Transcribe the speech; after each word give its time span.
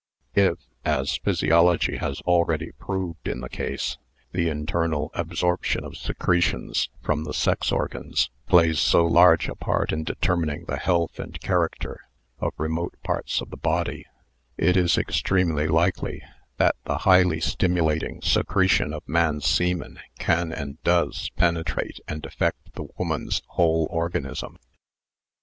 If, 0.33 0.57
as 0.83 1.17
physiology 1.19 1.97
has 1.97 2.21
already 2.21 2.71
proved 2.71 3.27
is 3.27 3.35
th^ 3.35 3.51
case, 3.51 3.99
the 4.31 4.49
internal 4.49 5.11
absorption 5.13 5.83
of 5.85 5.95
secretions 5.95 6.89
from 7.03 7.23
the 7.23 7.35
sex 7.35 7.71
organs 7.71 8.31
plays 8.47 8.79
so 8.79 9.05
large 9.05 9.47
a 9.47 9.53
part 9.53 9.91
in 9.93 10.03
determining 10.03 10.65
the 10.65 10.77
health 10.79 11.19
and 11.19 11.39
character 11.41 11.99
of 12.39 12.53
remote 12.57 12.95
parts 13.03 13.41
of 13.41 13.51
the 13.51 13.57
body, 13.57 14.07
it 14.57 14.75
is 14.75 14.97
extremely 14.97 15.67
likely 15.67 16.23
that 16.57 16.77
the 16.85 16.97
highly 17.05 17.39
stimulating 17.39 18.23
secretion 18.23 18.93
of 18.93 19.07
man's 19.07 19.45
semen 19.45 19.99
can 20.17 20.51
and 20.51 20.81
does 20.81 21.29
penetrate 21.35 21.99
and 22.07 22.25
affect 22.25 22.73
the 22.73 22.87
woman's 22.97 23.43
whole 23.49 23.87
organism. 23.91 24.57